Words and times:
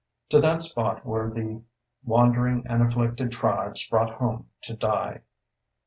To 0.29 0.39
that 0.39 0.63
spot 0.63 1.05
were 1.05 1.29
the 1.29 1.61
wandering 2.03 2.65
and 2.67 2.81
afflicted 2.81 3.31
tribes 3.33 3.85
brought 3.85 4.15
home 4.15 4.47
to 4.63 4.73
die. 4.75 5.21